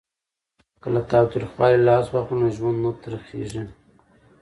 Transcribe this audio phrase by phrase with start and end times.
[0.81, 3.63] که له تاوتریخوالي لاس واخلو نو ژوند نه تریخیږي.